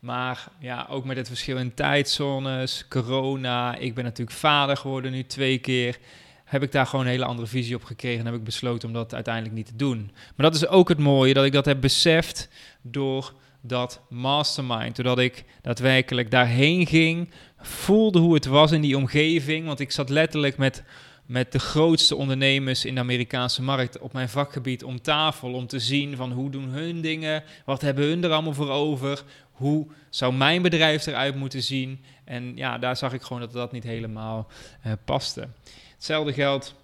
Maar 0.00 0.48
ja, 0.58 0.86
ook 0.90 1.04
met 1.04 1.16
het 1.16 1.28
verschil 1.28 1.56
in 1.56 1.74
tijdzones, 1.74 2.88
corona. 2.88 3.76
Ik 3.76 3.94
ben 3.94 4.04
natuurlijk 4.04 4.36
vader 4.36 4.76
geworden 4.76 5.12
nu 5.12 5.26
twee 5.26 5.58
keer. 5.58 5.98
Heb 6.44 6.62
ik 6.62 6.72
daar 6.72 6.86
gewoon 6.86 7.04
een 7.04 7.10
hele 7.10 7.24
andere 7.24 7.48
visie 7.48 7.74
op 7.74 7.84
gekregen 7.84 8.20
en 8.20 8.26
heb 8.26 8.34
ik 8.34 8.44
besloten 8.44 8.88
om 8.88 8.94
dat 8.94 9.14
uiteindelijk 9.14 9.54
niet 9.54 9.66
te 9.66 9.76
doen. 9.76 10.10
Maar 10.36 10.50
dat 10.50 10.54
is 10.54 10.66
ook 10.66 10.88
het 10.88 10.98
mooie, 10.98 11.34
dat 11.34 11.44
ik 11.44 11.52
dat 11.52 11.64
heb 11.64 11.80
beseft 11.80 12.48
door 12.82 13.32
dat 13.60 14.00
mastermind. 14.08 14.96
Doordat 14.96 15.18
ik 15.18 15.44
daadwerkelijk 15.62 16.30
daarheen 16.30 16.86
ging, 16.86 17.30
voelde 17.58 18.18
hoe 18.18 18.34
het 18.34 18.46
was 18.46 18.72
in 18.72 18.80
die 18.80 18.96
omgeving. 18.96 19.66
Want 19.66 19.80
ik 19.80 19.90
zat 19.90 20.08
letterlijk 20.08 20.56
met 20.56 20.84
met 21.26 21.52
de 21.52 21.58
grootste 21.58 22.16
ondernemers 22.16 22.84
in 22.84 22.94
de 22.94 23.00
Amerikaanse 23.00 23.62
markt 23.62 23.98
op 23.98 24.12
mijn 24.12 24.28
vakgebied 24.28 24.84
om 24.84 25.00
tafel 25.00 25.52
om 25.52 25.66
te 25.66 25.78
zien 25.78 26.16
van 26.16 26.32
hoe 26.32 26.50
doen 26.50 26.68
hun 26.68 27.00
dingen, 27.00 27.42
wat 27.64 27.80
hebben 27.80 28.04
hun 28.04 28.24
er 28.24 28.30
allemaal 28.30 28.54
voor 28.54 28.70
over, 28.70 29.22
hoe 29.50 29.86
zou 30.10 30.34
mijn 30.34 30.62
bedrijf 30.62 31.06
eruit 31.06 31.34
moeten 31.34 31.62
zien. 31.62 32.00
En 32.24 32.56
ja, 32.56 32.78
daar 32.78 32.96
zag 32.96 33.12
ik 33.12 33.22
gewoon 33.22 33.40
dat 33.40 33.52
dat 33.52 33.72
niet 33.72 33.84
helemaal 33.84 34.46
uh, 34.86 34.92
paste. 35.04 35.48
Hetzelfde 35.94 36.32
geldt 36.32 36.74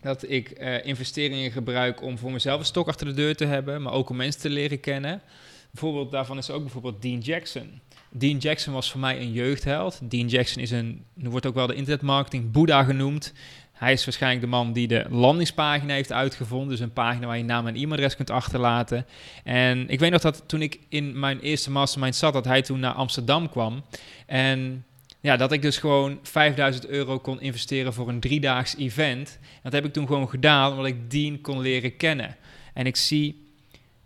dat 0.00 0.30
ik 0.30 0.60
uh, 0.60 0.86
investeringen 0.86 1.50
gebruik 1.50 2.02
om 2.02 2.18
voor 2.18 2.32
mezelf 2.32 2.60
een 2.60 2.66
stok 2.66 2.88
achter 2.88 3.06
de 3.06 3.14
deur 3.14 3.36
te 3.36 3.44
hebben, 3.44 3.82
maar 3.82 3.92
ook 3.92 4.10
om 4.10 4.16
mensen 4.16 4.40
te 4.40 4.50
leren 4.50 4.80
kennen. 4.80 5.22
Bijvoorbeeld 5.70 6.10
daarvan 6.10 6.38
is 6.38 6.50
ook 6.50 6.62
bijvoorbeeld 6.62 7.02
Dean 7.02 7.18
Jackson. 7.18 7.80
Dean 8.10 8.38
Jackson 8.38 8.72
was 8.72 8.90
voor 8.90 9.00
mij 9.00 9.20
een 9.20 9.32
jeugdheld. 9.32 10.00
Dean 10.02 10.28
Jackson 10.28 10.62
is 10.62 10.70
een, 10.70 11.04
wordt 11.14 11.46
ook 11.46 11.54
wel 11.54 11.66
de 11.66 11.74
internetmarketing 11.74 12.50
Boeddha 12.50 12.84
genoemd. 12.84 13.32
Hij 13.72 13.92
is 13.92 14.04
waarschijnlijk 14.04 14.42
de 14.42 14.50
man 14.50 14.72
die 14.72 14.88
de 14.88 15.06
landingspagina 15.10 15.94
heeft 15.94 16.12
uitgevonden. 16.12 16.68
Dus 16.68 16.80
een 16.80 16.92
pagina 16.92 17.26
waar 17.26 17.36
je 17.36 17.44
naam 17.44 17.66
en 17.66 17.74
e-mailadres 17.74 18.16
kunt 18.16 18.30
achterlaten. 18.30 19.06
En 19.44 19.88
ik 19.88 19.98
weet 19.98 20.10
nog 20.10 20.20
dat 20.20 20.42
toen 20.46 20.62
ik 20.62 20.78
in 20.88 21.18
mijn 21.18 21.40
eerste 21.40 21.70
mastermind 21.70 22.16
zat, 22.16 22.32
dat 22.32 22.44
hij 22.44 22.62
toen 22.62 22.80
naar 22.80 22.92
Amsterdam 22.92 23.50
kwam. 23.50 23.84
En 24.26 24.84
ja, 25.20 25.36
dat 25.36 25.52
ik 25.52 25.62
dus 25.62 25.78
gewoon 25.78 26.18
5000 26.22 26.86
euro 26.86 27.18
kon 27.18 27.40
investeren 27.40 27.92
voor 27.92 28.08
een 28.08 28.20
driedaags 28.20 28.76
event. 28.76 29.38
Dat 29.62 29.72
heb 29.72 29.84
ik 29.84 29.92
toen 29.92 30.06
gewoon 30.06 30.28
gedaan, 30.28 30.70
omdat 30.70 30.86
ik 30.86 31.10
Dean 31.10 31.40
kon 31.40 31.60
leren 31.60 31.96
kennen. 31.96 32.36
En 32.74 32.86
ik 32.86 32.96
zie 32.96 33.49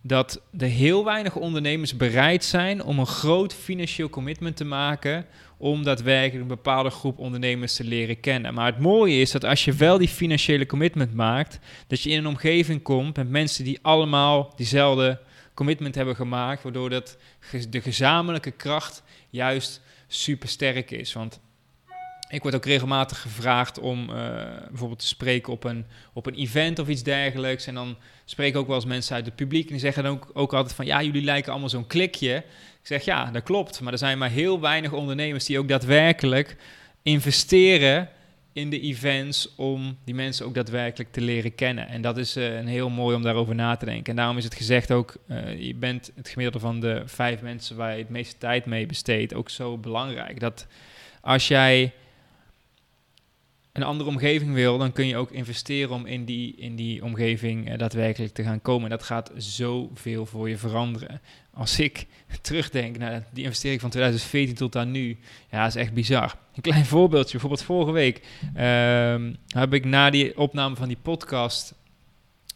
dat 0.06 0.40
er 0.58 0.66
heel 0.66 1.04
weinig 1.04 1.36
ondernemers 1.36 1.96
bereid 1.96 2.44
zijn 2.44 2.82
om 2.82 2.98
een 2.98 3.06
groot 3.06 3.54
financieel 3.54 4.08
commitment 4.08 4.56
te 4.56 4.64
maken 4.64 5.26
om 5.56 5.82
daadwerkelijk 5.82 6.42
een 6.42 6.56
bepaalde 6.56 6.90
groep 6.90 7.18
ondernemers 7.18 7.74
te 7.74 7.84
leren 7.84 8.20
kennen. 8.20 8.54
Maar 8.54 8.66
het 8.66 8.80
mooie 8.80 9.20
is 9.20 9.30
dat 9.30 9.44
als 9.44 9.64
je 9.64 9.72
wel 9.72 9.98
die 9.98 10.08
financiële 10.08 10.66
commitment 10.66 11.14
maakt, 11.14 11.58
dat 11.86 12.00
je 12.00 12.10
in 12.10 12.18
een 12.18 12.26
omgeving 12.26 12.82
komt 12.82 13.16
met 13.16 13.28
mensen 13.28 13.64
die 13.64 13.78
allemaal 13.82 14.52
diezelfde 14.56 15.20
commitment 15.54 15.94
hebben 15.94 16.16
gemaakt, 16.16 16.62
waardoor 16.62 16.90
dat 16.90 17.16
de 17.70 17.80
gezamenlijke 17.80 18.50
kracht 18.50 19.02
juist 19.30 19.80
super 20.06 20.48
sterk 20.48 20.90
is. 20.90 21.12
Want 21.12 21.40
ik 22.34 22.42
word 22.42 22.54
ook 22.54 22.64
regelmatig 22.64 23.20
gevraagd 23.20 23.78
om 23.78 24.00
uh, 24.00 24.16
bijvoorbeeld 24.68 24.98
te 24.98 25.06
spreken 25.06 25.52
op 25.52 25.64
een, 25.64 25.86
op 26.12 26.26
een 26.26 26.34
event 26.34 26.78
of 26.78 26.88
iets 26.88 27.02
dergelijks. 27.02 27.66
En 27.66 27.74
dan 27.74 27.96
spreken 28.24 28.60
ook 28.60 28.66
wel 28.66 28.76
eens 28.76 28.84
mensen 28.84 29.14
uit 29.14 29.26
het 29.26 29.36
publiek. 29.36 29.64
En 29.64 29.70
die 29.70 29.80
zeggen 29.80 30.02
dan 30.02 30.12
ook, 30.12 30.30
ook 30.32 30.52
altijd 30.52 30.74
van, 30.74 30.86
ja, 30.86 31.02
jullie 31.02 31.24
lijken 31.24 31.50
allemaal 31.52 31.68
zo'n 31.68 31.86
klikje. 31.86 32.36
Ik 32.80 32.90
zeg, 32.90 33.04
ja, 33.04 33.30
dat 33.30 33.42
klopt. 33.42 33.80
Maar 33.80 33.92
er 33.92 33.98
zijn 33.98 34.18
maar 34.18 34.30
heel 34.30 34.60
weinig 34.60 34.92
ondernemers 34.92 35.44
die 35.44 35.58
ook 35.58 35.68
daadwerkelijk 35.68 36.56
investeren 37.02 38.08
in 38.52 38.70
de 38.70 38.80
events 38.80 39.54
om 39.56 39.98
die 40.04 40.14
mensen 40.14 40.46
ook 40.46 40.54
daadwerkelijk 40.54 41.12
te 41.12 41.20
leren 41.20 41.54
kennen. 41.54 41.88
En 41.88 42.02
dat 42.02 42.18
is 42.18 42.36
uh, 42.36 42.56
een 42.56 42.66
heel 42.66 42.90
mooi 42.90 43.16
om 43.16 43.22
daarover 43.22 43.54
na 43.54 43.76
te 43.76 43.84
denken. 43.84 44.10
En 44.10 44.16
daarom 44.16 44.36
is 44.36 44.44
het 44.44 44.54
gezegd 44.54 44.90
ook, 44.90 45.16
uh, 45.26 45.60
je 45.60 45.74
bent 45.74 46.12
het 46.14 46.28
gemiddelde 46.28 46.66
van 46.66 46.80
de 46.80 47.02
vijf 47.06 47.40
mensen 47.40 47.76
waar 47.76 47.92
je 47.92 47.98
het 47.98 48.08
meeste 48.08 48.38
tijd 48.38 48.66
mee 48.66 48.86
besteedt 48.86 49.34
ook 49.34 49.50
zo 49.50 49.78
belangrijk. 49.78 50.40
Dat 50.40 50.66
als 51.20 51.48
jij 51.48 51.92
een 53.74 53.82
andere 53.82 54.10
omgeving 54.10 54.54
wil, 54.54 54.78
dan 54.78 54.92
kun 54.92 55.06
je 55.06 55.16
ook 55.16 55.30
investeren 55.30 55.94
om 55.94 56.06
in 56.06 56.24
die, 56.24 56.54
in 56.56 56.76
die 56.76 57.04
omgeving 57.04 57.70
uh, 57.70 57.78
daadwerkelijk 57.78 58.34
te 58.34 58.42
gaan 58.42 58.62
komen. 58.62 58.84
En 58.84 58.96
dat 58.96 59.06
gaat 59.06 59.30
zoveel 59.36 60.26
voor 60.26 60.48
je 60.48 60.56
veranderen. 60.56 61.20
Als 61.52 61.78
ik 61.78 62.06
terugdenk 62.42 62.98
naar 62.98 63.26
die 63.32 63.44
investering 63.44 63.80
van 63.80 63.90
2014 63.90 64.54
tot 64.54 64.76
aan 64.76 64.90
nu, 64.90 65.18
ja, 65.50 65.66
is 65.66 65.74
echt 65.74 65.92
bizar. 65.92 66.36
Een 66.54 66.62
klein 66.62 66.84
voorbeeldje, 66.94 67.30
bijvoorbeeld 67.30 67.62
vorige 67.62 67.92
week 67.92 68.20
uh, 68.56 69.32
heb 69.48 69.74
ik 69.74 69.84
na 69.84 70.10
die 70.10 70.38
opname 70.38 70.76
van 70.76 70.88
die 70.88 70.98
podcast 71.02 71.74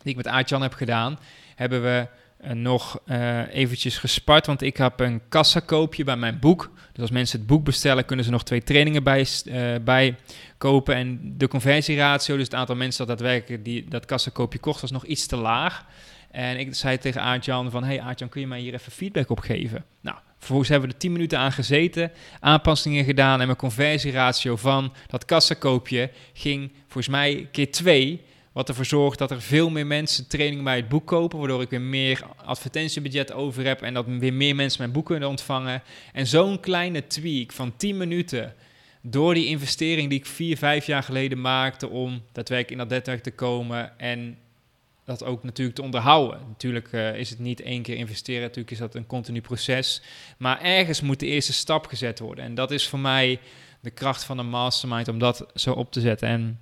die 0.02 0.10
ik 0.10 0.16
met 0.16 0.26
Aartjan 0.26 0.62
heb 0.62 0.72
gedaan, 0.72 1.18
hebben 1.54 1.82
we 1.82 2.06
nog 2.52 3.00
uh, 3.06 3.54
eventjes 3.54 3.98
gespart, 3.98 4.46
want 4.46 4.62
ik 4.62 4.76
heb 4.76 5.00
een 5.00 5.20
kassakoopje 5.28 6.04
bij 6.04 6.16
mijn 6.16 6.38
boek. 6.38 6.70
Dus 6.92 7.00
als 7.00 7.10
mensen 7.10 7.38
het 7.38 7.48
boek 7.48 7.64
bestellen, 7.64 8.04
kunnen 8.04 8.24
ze 8.24 8.30
nog 8.30 8.44
twee 8.44 8.62
trainingen 8.62 9.02
bij, 9.02 9.26
uh, 9.44 9.74
bij 9.84 10.16
kopen. 10.58 10.94
En 10.94 11.34
de 11.36 11.48
conversieratio, 11.48 12.36
dus 12.36 12.44
het 12.44 12.54
aantal 12.54 12.76
mensen 12.76 13.06
dat 13.06 13.18
daadwerkelijk 13.18 13.64
die, 13.64 13.88
dat 13.88 14.04
kassakoopje 14.04 14.58
kocht, 14.58 14.80
was 14.80 14.90
nog 14.90 15.04
iets 15.04 15.26
te 15.26 15.36
laag. 15.36 15.84
En 16.30 16.58
ik 16.58 16.74
zei 16.74 16.98
tegen 16.98 17.22
Aartjan 17.22 17.70
van, 17.70 17.84
hey 17.84 18.00
Aartjan, 18.00 18.28
kun 18.28 18.40
je 18.40 18.46
mij 18.46 18.60
hier 18.60 18.74
even 18.74 18.92
feedback 18.92 19.30
op 19.30 19.40
geven? 19.40 19.84
Nou, 20.00 20.16
vervolgens 20.38 20.68
hebben 20.68 20.88
we 20.88 20.94
er 20.94 21.00
10 21.00 21.12
minuten 21.12 21.38
aan 21.38 21.52
gezeten, 21.52 22.12
aanpassingen 22.40 23.04
gedaan 23.04 23.40
en 23.40 23.46
mijn 23.46 23.58
conversieratio 23.58 24.56
van 24.56 24.92
dat 25.06 25.24
kassakoopje 25.24 26.10
ging 26.32 26.72
volgens 26.82 27.08
mij 27.08 27.48
keer 27.52 27.70
2 27.70 28.22
wat 28.58 28.68
ervoor 28.68 28.84
zorgt 28.84 29.18
dat 29.18 29.30
er 29.30 29.42
veel 29.42 29.70
meer 29.70 29.86
mensen 29.86 30.26
training 30.26 30.62
bij 30.62 30.76
het 30.76 30.88
boek 30.88 31.06
kopen, 31.06 31.38
waardoor 31.38 31.62
ik 31.62 31.70
weer 31.70 31.80
meer 31.80 32.22
advertentiebudget 32.44 33.32
over 33.32 33.64
heb 33.64 33.82
en 33.82 33.94
dat 33.94 34.06
weer 34.06 34.32
meer 34.32 34.54
mensen 34.54 34.80
mijn 34.80 34.92
boek 34.92 35.06
kunnen 35.06 35.28
ontvangen. 35.28 35.82
En 36.12 36.26
zo'n 36.26 36.60
kleine 36.60 37.06
tweak 37.06 37.52
van 37.52 37.76
10 37.76 37.96
minuten 37.96 38.54
door 39.02 39.34
die 39.34 39.46
investering 39.46 40.08
die 40.08 40.18
ik 40.18 40.26
vier, 40.26 40.56
vijf 40.56 40.86
jaar 40.86 41.02
geleden 41.02 41.40
maakte 41.40 41.88
om 41.88 42.22
daadwerkelijk 42.32 42.70
in 42.70 42.88
dat 42.88 42.88
netwerk 42.88 43.22
te 43.22 43.30
komen 43.30 43.98
en 43.98 44.38
dat 45.04 45.24
ook 45.24 45.42
natuurlijk 45.44 45.76
te 45.76 45.82
onderhouden. 45.82 46.40
Natuurlijk 46.48 46.92
uh, 46.92 47.14
is 47.14 47.30
het 47.30 47.38
niet 47.38 47.60
één 47.60 47.82
keer 47.82 47.96
investeren, 47.96 48.42
natuurlijk 48.42 48.70
is 48.70 48.78
dat 48.78 48.94
een 48.94 49.06
continu 49.06 49.40
proces. 49.40 50.02
Maar 50.38 50.60
ergens 50.60 51.00
moet 51.00 51.20
de 51.20 51.26
eerste 51.26 51.52
stap 51.52 51.86
gezet 51.86 52.18
worden. 52.18 52.44
En 52.44 52.54
dat 52.54 52.70
is 52.70 52.88
voor 52.88 52.98
mij 52.98 53.40
de 53.80 53.90
kracht 53.90 54.24
van 54.24 54.38
een 54.38 54.48
mastermind 54.48 55.08
om 55.08 55.18
dat 55.18 55.46
zo 55.54 55.72
op 55.72 55.92
te 55.92 56.00
zetten. 56.00 56.28
En 56.28 56.58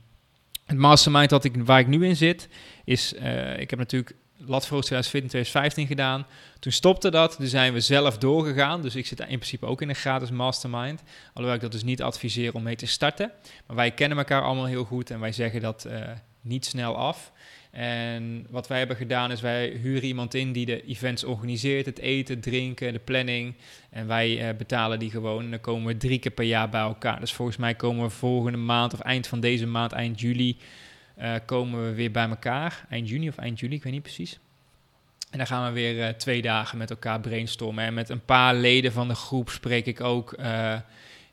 het 0.66 0.78
mastermind 0.78 1.30
dat 1.30 1.44
ik, 1.44 1.56
waar 1.64 1.80
ik 1.80 1.86
nu 1.86 2.06
in 2.06 2.16
zit, 2.16 2.48
is, 2.84 3.14
uh, 3.14 3.58
ik 3.58 3.70
heb 3.70 3.78
natuurlijk 3.78 4.14
Latvoort 4.38 4.84
2014, 4.84 5.28
2015 5.28 5.86
gedaan. 5.86 6.26
Toen 6.58 6.72
stopte 6.72 7.10
dat, 7.10 7.36
toen 7.36 7.46
zijn 7.46 7.72
we 7.72 7.80
zelf 7.80 8.18
doorgegaan. 8.18 8.82
Dus 8.82 8.94
ik 8.94 9.06
zit 9.06 9.20
in 9.20 9.26
principe 9.26 9.66
ook 9.66 9.82
in 9.82 9.88
een 9.88 9.94
gratis 9.94 10.30
mastermind. 10.30 11.02
Alhoewel 11.26 11.54
ik 11.54 11.60
dat 11.60 11.72
dus 11.72 11.82
niet 11.82 12.02
adviseer 12.02 12.54
om 12.54 12.62
mee 12.62 12.76
te 12.76 12.86
starten. 12.86 13.32
Maar 13.66 13.76
wij 13.76 13.90
kennen 13.90 14.18
elkaar 14.18 14.42
allemaal 14.42 14.66
heel 14.66 14.84
goed 14.84 15.10
en 15.10 15.20
wij 15.20 15.32
zeggen 15.32 15.60
dat 15.60 15.86
uh, 15.88 16.00
niet 16.40 16.66
snel 16.66 16.96
af. 16.96 17.32
En 17.76 18.46
wat 18.50 18.68
wij 18.68 18.78
hebben 18.78 18.96
gedaan 18.96 19.30
is 19.30 19.40
wij 19.40 19.68
huren 19.68 20.04
iemand 20.04 20.34
in 20.34 20.52
die 20.52 20.66
de 20.66 20.84
events 20.84 21.24
organiseert, 21.24 21.86
het 21.86 21.98
eten, 21.98 22.40
drinken, 22.40 22.92
de 22.92 22.98
planning. 22.98 23.54
En 23.90 24.06
wij 24.06 24.48
uh, 24.48 24.56
betalen 24.56 24.98
die 24.98 25.10
gewoon 25.10 25.44
en 25.44 25.50
dan 25.50 25.60
komen 25.60 25.86
we 25.86 25.96
drie 25.96 26.18
keer 26.18 26.30
per 26.30 26.44
jaar 26.44 26.68
bij 26.68 26.80
elkaar. 26.80 27.20
Dus 27.20 27.32
volgens 27.32 27.56
mij 27.56 27.74
komen 27.74 28.04
we 28.04 28.10
volgende 28.10 28.58
maand 28.58 28.92
of 28.92 29.00
eind 29.00 29.26
van 29.26 29.40
deze 29.40 29.66
maand, 29.66 29.92
eind 29.92 30.20
juli, 30.20 30.56
uh, 31.18 31.34
komen 31.46 31.84
we 31.84 31.94
weer 31.94 32.10
bij 32.10 32.28
elkaar. 32.28 32.86
Eind 32.90 33.08
juni 33.08 33.28
of 33.28 33.36
eind 33.36 33.60
juli, 33.60 33.74
ik 33.74 33.82
weet 33.82 33.92
niet 33.92 34.02
precies. 34.02 34.38
En 35.30 35.38
dan 35.38 35.46
gaan 35.46 35.66
we 35.66 35.80
weer 35.80 35.96
uh, 35.96 36.08
twee 36.08 36.42
dagen 36.42 36.78
met 36.78 36.90
elkaar 36.90 37.20
brainstormen. 37.20 37.84
En 37.84 37.94
met 37.94 38.08
een 38.08 38.24
paar 38.24 38.54
leden 38.54 38.92
van 38.92 39.08
de 39.08 39.14
groep 39.14 39.50
spreek 39.50 39.86
ik 39.86 40.00
ook 40.00 40.32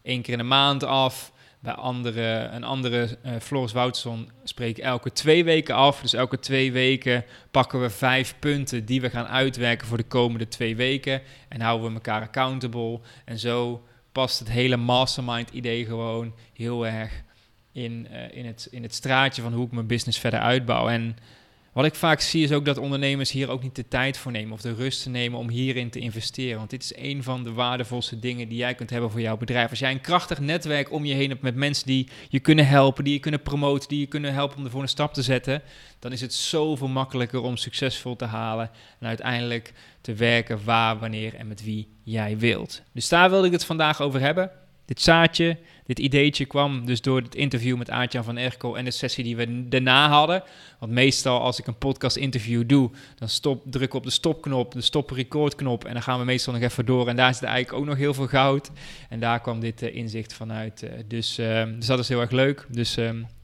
één 0.02 0.22
keer 0.22 0.34
in 0.34 0.38
de 0.38 0.44
maand 0.44 0.84
af. 0.84 1.32
Bij 1.64 1.74
andere, 1.74 2.50
een 2.52 2.64
andere, 2.64 3.18
uh, 3.26 3.32
Floris 3.42 3.72
Woutson, 3.72 4.30
spreek 4.44 4.78
elke 4.78 5.12
twee 5.12 5.44
weken 5.44 5.76
af. 5.76 6.02
Dus 6.02 6.14
elke 6.14 6.40
twee 6.40 6.72
weken 6.72 7.26
pakken 7.52 7.82
we 7.82 7.90
vijf 7.90 8.36
punten 8.40 8.86
die 8.86 9.02
we 9.02 9.10
gaan 9.10 9.28
uitwerken 9.28 9.88
voor 9.88 9.98
de 9.98 10.04
komende 10.04 10.48
twee 10.48 10.76
weken. 10.76 11.22
En 11.50 11.62
houden 11.62 11.88
we 11.88 11.94
elkaar 11.94 12.22
accountable. 12.22 13.00
En 13.26 13.40
zo 13.40 13.84
past 14.12 14.40
het 14.40 14.50
hele 14.50 14.78
mastermind-idee 14.78 15.86
gewoon 15.86 16.34
heel 16.54 16.88
erg 16.88 17.24
in, 17.72 18.08
uh, 18.12 18.38
in, 18.38 18.46
het, 18.46 18.68
in 18.72 18.84
het 18.84 18.94
straatje 18.94 19.42
van 19.42 19.54
hoe 19.54 19.66
ik 19.66 19.72
mijn 19.72 19.88
business 19.88 20.20
verder 20.20 20.40
uitbouw. 20.40 20.90
En 20.90 21.18
wat 21.74 21.86
ik 21.86 21.96
vaak 21.96 22.20
zie 22.20 22.44
is 22.44 22.52
ook 22.52 22.66
dat 22.66 22.78
ondernemers 22.78 23.32
hier 23.32 23.50
ook 23.50 23.64
niet 23.64 23.76
de 23.76 23.88
tijd 23.88 24.18
voor 24.18 24.32
nemen 24.32 24.54
of 24.54 24.62
de 24.62 24.74
rust 24.74 25.04
te 25.04 25.10
nemen 25.10 25.40
om 25.40 25.50
hierin 25.50 25.90
te 25.90 26.00
investeren. 26.00 26.58
Want 26.58 26.70
dit 26.70 26.84
is 26.84 26.96
een 26.96 27.24
van 27.24 27.44
de 27.44 27.52
waardevolste 27.52 28.20
dingen 28.20 28.48
die 28.48 28.58
jij 28.58 28.76
kunt 28.76 28.90
hebben 28.90 29.12
voor 29.12 29.22
jouw 29.22 29.38
bedrijf. 29.38 29.70
Als 29.70 29.80
jij 29.80 29.92
een 29.92 30.02
krachtig 30.02 30.40
netwerk 30.40 30.92
om 30.92 31.06
je 31.06 31.14
heen 31.14 31.30
hebt 31.30 31.42
met 31.42 31.56
mensen 31.56 31.86
die 31.86 32.08
je 32.30 32.40
kunnen 32.40 32.68
helpen, 32.68 33.04
die 33.04 33.14
je 33.14 33.20
kunnen 33.20 33.42
promoten, 33.42 33.90
die 33.90 34.00
je 34.00 34.06
kunnen 34.06 34.34
helpen 34.34 34.58
om 34.58 34.64
de 34.64 34.70
volgende 34.70 34.94
stap 34.94 35.14
te 35.14 35.22
zetten, 35.22 35.62
dan 36.00 36.12
is 36.12 36.22
het 36.22 36.34
zoveel 36.34 36.88
makkelijker 36.88 37.42
om 37.42 37.58
succesvol 37.58 38.16
te 38.16 38.26
halen 38.26 38.72
en 39.00 39.08
uiteindelijk 39.08 39.74
te 40.02 40.14
werken 40.14 40.64
waar, 40.64 41.00
wanneer 41.00 41.36
en 41.36 41.48
met 41.48 41.64
wie 41.64 41.88
jij 42.04 42.38
wilt. 42.38 42.82
Dus 42.92 43.10
daar 43.10 43.30
wilde 43.30 43.48
ik 43.48 43.54
het 43.54 43.66
vandaag 43.66 44.02
over 44.02 44.20
hebben. 44.20 44.52
Dit 44.86 45.02
zaadje, 45.02 45.58
dit 45.86 46.00
ideetje 46.00 46.46
kwam 46.46 46.86
dus 46.86 47.02
door 47.02 47.22
het 47.22 47.36
interview 47.36 47.78
met 47.78 47.90
Aartjan 47.90 48.24
van 48.24 48.38
Erko 48.38 48.76
en 48.76 48.86
de 48.86 48.92
sessie 48.92 49.24
die 49.24 49.36
we 49.36 49.68
daarna 49.68 50.10
hadden. 50.10 50.44
Want 50.80 50.92
meestal 50.92 51.42
als 51.42 51.60
ik 51.60 51.68
een 51.68 51.78
podcast 51.78 52.16
interview 52.16 52.64
doe, 52.68 52.92
dan 53.16 53.30
stop, 53.30 53.64
druk 53.66 53.88
ik 53.88 53.94
op 53.94 54.04
de 54.04 54.10
stopknop, 54.10 54.72
de 54.72 54.82
stop 54.82 55.10
record 55.10 55.56
knop 55.56 55.86
en 55.86 55.94
dan 55.94 56.02
gaan 56.02 56.20
we 56.20 56.26
meestal 56.26 56.54
nog 56.54 56.62
even 56.62 56.86
door. 56.86 57.08
En 57.08 57.16
daar 57.16 57.34
zit 57.34 57.44
eigenlijk 57.44 57.78
ook 57.82 57.86
nog 57.90 57.98
heel 57.98 58.14
veel 58.14 58.28
goud. 58.28 58.72
En 59.10 59.20
daar 59.20 59.42
kwam 59.42 59.60
dit 59.60 59.84
uh, 59.84 59.96
inzicht 59.96 60.34
vanuit. 60.34 60.84
Uh, 60.84 60.90
dus, 61.08 61.40
uh, 61.40 61.64
dus 61.76 61.86
dat 61.86 62.00
is 62.00 62.10
heel 62.10 62.22
erg 62.22 62.32
leuk. 62.32 62.66
Dus 62.70 62.98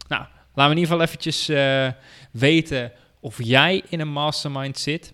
nou, 0.10 0.26
laten 0.54 0.54
we 0.54 0.62
in 0.62 0.70
ieder 0.70 0.82
geval 0.82 1.02
eventjes 1.02 1.50
eh, 1.50 1.92
weten 2.32 2.92
of 3.20 3.44
jij 3.44 3.84
in 3.90 4.00
een 4.00 4.12
mastermind 4.12 4.78
zit. 4.78 5.14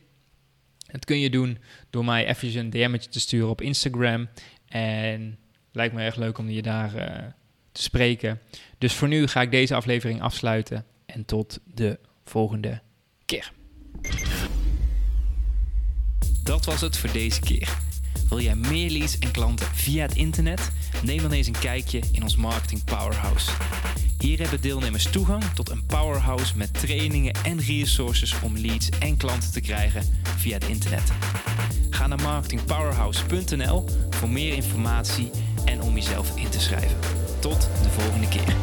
Dat 0.91 1.05
kun 1.05 1.19
je 1.19 1.29
doen 1.29 1.57
door 1.89 2.05
mij 2.05 2.27
even 2.27 2.57
een 2.57 2.69
DM'tje 2.69 3.09
te 3.09 3.19
sturen 3.19 3.49
op 3.49 3.61
Instagram. 3.61 4.29
En 4.67 5.37
Lijkt 5.75 5.93
me 5.93 6.03
erg 6.03 6.15
leuk 6.15 6.37
om 6.37 6.49
je 6.49 6.61
daar 6.61 6.95
uh, 6.95 7.05
te 7.71 7.81
spreken. 7.81 8.39
Dus 8.77 8.93
voor 8.93 9.07
nu 9.07 9.27
ga 9.27 9.41
ik 9.41 9.51
deze 9.51 9.75
aflevering 9.75 10.21
afsluiten. 10.21 10.85
En 11.05 11.25
tot 11.25 11.59
de 11.73 11.99
volgende 12.23 12.81
keer. 13.25 13.51
Dat 16.43 16.65
was 16.65 16.81
het 16.81 16.97
voor 16.97 17.11
deze 17.11 17.39
keer. 17.39 17.77
Wil 18.29 18.39
jij 18.39 18.55
meer 18.55 18.89
leads 18.89 19.19
en 19.19 19.31
klanten 19.31 19.67
via 19.67 20.01
het 20.01 20.15
internet? 20.15 20.71
Neem 21.03 21.21
dan 21.21 21.31
eens 21.31 21.47
een 21.47 21.59
kijkje 21.59 22.01
in 22.11 22.23
ons 22.23 22.35
Marketing 22.35 22.83
Powerhouse. 22.83 23.51
Hier 24.19 24.39
hebben 24.39 24.61
deelnemers 24.61 25.03
toegang 25.11 25.43
tot 25.43 25.69
een 25.69 25.85
powerhouse 25.85 26.57
met 26.57 26.73
trainingen 26.73 27.33
en 27.43 27.59
resources 27.59 28.39
om 28.41 28.57
leads 28.57 28.89
en 28.89 29.17
klanten 29.17 29.51
te 29.51 29.61
krijgen 29.61 30.03
via 30.37 30.53
het 30.53 30.67
internet. 30.67 31.11
Ga 31.89 32.07
naar 32.07 32.21
marketingpowerhouse.nl 32.21 33.85
voor 34.09 34.29
meer 34.29 34.53
informatie 34.53 35.29
en 35.65 35.81
om 35.81 35.93
jezelf 35.93 36.31
in 36.35 36.49
te 36.49 36.59
schrijven. 36.59 36.97
Tot 37.39 37.69
de 37.83 37.89
volgende 37.89 38.27
keer. 38.27 38.55